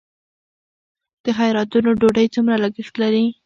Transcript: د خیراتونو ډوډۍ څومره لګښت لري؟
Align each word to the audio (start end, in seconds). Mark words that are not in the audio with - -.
د 1.23 1.25
خیراتونو 1.37 1.89
ډوډۍ 1.99 2.27
څومره 2.35 2.55
لګښت 2.63 2.95
لري؟ 3.03 3.25